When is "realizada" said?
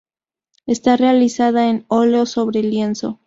0.97-1.69